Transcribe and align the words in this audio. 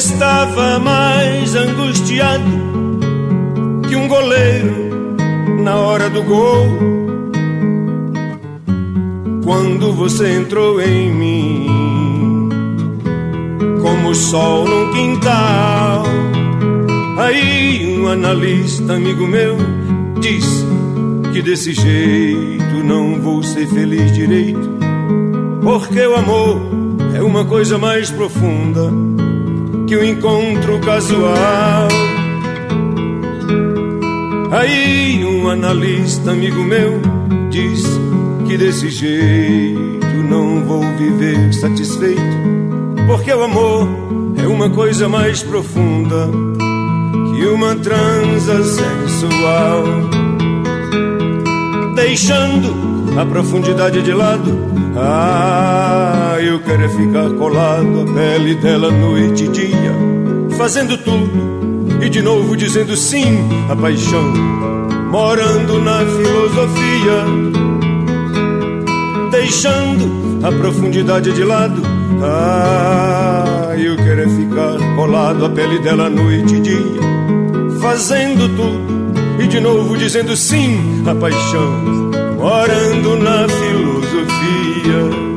estava 0.00 0.78
mais 0.78 1.54
angustiado 1.54 2.50
que 3.86 3.94
um 3.94 4.08
goleiro 4.08 5.14
na 5.62 5.76
hora 5.76 6.08
do 6.08 6.22
gol. 6.22 6.66
Quando 9.44 9.92
você 9.92 10.36
entrou 10.36 10.80
em 10.80 11.12
mim, 11.12 12.48
como 13.82 14.08
o 14.08 14.14
sol 14.14 14.66
num 14.66 14.90
quintal. 14.90 16.04
Aí 17.18 17.98
um 18.00 18.08
analista 18.08 18.94
amigo 18.94 19.26
meu 19.26 19.58
disse 20.18 20.64
que 21.30 21.42
desse 21.42 21.74
jeito 21.74 22.82
não 22.82 23.20
vou 23.20 23.42
ser 23.42 23.66
feliz 23.66 24.10
direito, 24.12 24.78
porque 25.62 26.00
o 26.06 26.16
amor 26.16 26.58
é 27.14 27.22
uma 27.22 27.44
coisa 27.44 27.76
mais 27.76 28.10
profunda 28.10 28.90
que 29.90 29.96
o 29.96 30.04
encontro 30.04 30.78
casual. 30.78 31.88
Aí 34.52 35.24
um 35.24 35.48
analista 35.48 36.30
amigo 36.30 36.62
meu 36.62 37.00
disse 37.50 37.98
que 38.46 38.56
desse 38.56 38.88
jeito 38.88 40.16
não 40.28 40.64
vou 40.64 40.82
viver 40.96 41.52
satisfeito, 41.52 42.20
porque 43.08 43.32
o 43.32 43.42
amor 43.42 43.88
é 44.36 44.46
uma 44.46 44.70
coisa 44.70 45.08
mais 45.08 45.42
profunda 45.42 46.28
que 47.34 47.46
uma 47.48 47.74
transa 47.74 48.62
sexual. 48.62 49.82
Deixando 51.96 52.99
a 53.18 53.26
profundidade 53.26 54.02
de 54.02 54.12
lado, 54.12 54.58
ah, 54.96 56.36
eu 56.40 56.60
quero 56.60 56.84
é 56.84 56.88
ficar 56.88 57.30
colado 57.30 58.02
à 58.02 58.14
pele 58.14 58.54
dela 58.56 58.90
noite 58.90 59.44
e 59.44 59.48
dia, 59.48 59.94
fazendo 60.56 60.96
tudo 60.98 61.60
e 62.02 62.08
de 62.08 62.22
novo 62.22 62.56
dizendo 62.56 62.96
sim 62.96 63.38
à 63.68 63.76
paixão, 63.76 64.32
morando 65.10 65.80
na 65.80 65.98
filosofia, 65.98 67.24
deixando 69.30 70.46
a 70.46 70.50
profundidade 70.50 71.32
de 71.32 71.44
lado. 71.44 71.82
Ah, 72.22 73.74
eu 73.76 73.96
quero 73.96 74.22
é 74.22 74.28
ficar 74.28 74.96
colado 74.96 75.44
à 75.44 75.50
pele 75.50 75.78
dela 75.80 76.08
noite 76.08 76.56
e 76.56 76.60
dia, 76.60 77.00
fazendo 77.80 78.48
tudo 78.56 79.42
e 79.42 79.46
de 79.46 79.60
novo 79.60 79.96
dizendo 79.96 80.36
sim 80.36 81.02
à 81.06 81.14
paixão, 81.14 82.09
morando 82.40 83.16
na 83.16 83.46
filosofia. 83.46 85.29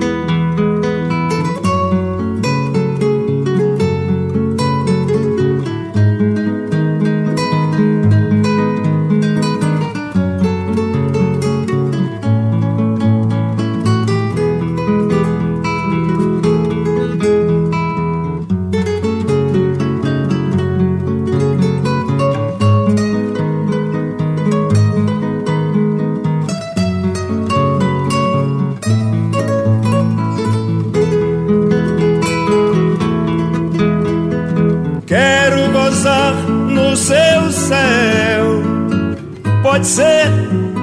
Pode 39.74 39.88
ser 39.88 40.30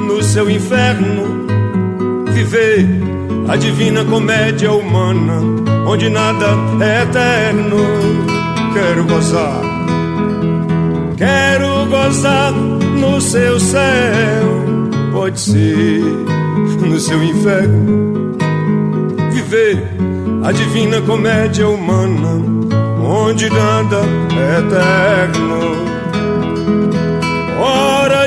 no 0.05 0.21
seu 0.21 0.51
inferno 0.51 1.47
viver 2.33 2.89
a 3.49 3.55
divina 3.55 4.05
comédia 4.05 4.73
humana, 4.73 5.41
onde 5.87 6.09
nada 6.09 6.49
é 6.81 7.03
eterno. 7.03 7.77
Quero 8.73 9.05
gozar, 9.05 9.63
quero 11.17 11.87
gozar 11.87 12.51
no 12.51 13.21
seu 13.21 13.61
céu, 13.61 14.49
pode 15.13 15.39
ser 15.39 16.03
no 16.85 16.99
seu 16.99 17.23
inferno 17.23 18.37
viver 19.31 19.87
a 20.43 20.51
divina 20.51 21.01
comédia 21.03 21.69
humana, 21.69 22.43
onde 23.01 23.49
nada 23.51 24.01
é 24.37 24.59
eterno 24.59 25.91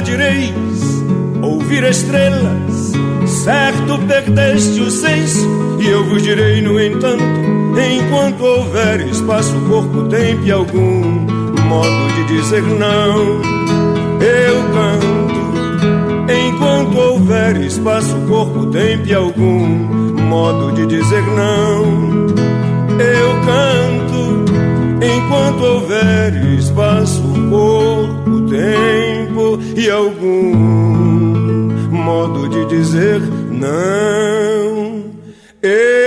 direis 0.04 1.04
ouvir 1.42 1.84
estrelas, 1.84 2.92
certo 3.26 3.98
perdeste 4.08 4.80
o 4.80 4.92
senso, 4.92 5.78
e 5.80 5.88
eu 5.88 6.04
vos 6.06 6.22
direi, 6.22 6.62
no 6.62 6.80
entanto, 6.80 7.24
enquanto 7.78 8.44
houver 8.44 9.02
espaço, 9.08 9.54
corpo, 9.68 10.04
tempo 10.04 10.46
e 10.46 10.52
algum 10.52 11.02
modo 11.68 12.14
de 12.16 12.36
dizer 12.36 12.62
não, 12.62 13.42
eu 14.22 14.64
canto. 14.74 15.34
Enquanto 16.32 16.98
houver 16.98 17.58
espaço, 17.58 18.16
corpo, 18.28 18.68
tempo 18.68 19.08
e 19.08 19.14
algum 19.14 19.68
modo 20.30 20.72
de 20.74 20.86
dizer 20.86 21.24
não, 21.24 22.28
eu 23.00 23.32
canto. 23.46 24.44
Enquanto 25.04 25.64
houver 25.64 26.34
espaço, 26.58 27.22
corpo, 27.50 28.42
tempo 28.50 29.23
e 29.76 29.90
algum 29.90 30.56
modo 31.92 32.50
de 32.50 32.66
dizer 32.66 33.22
não, 33.52 35.04
eu 35.62 36.03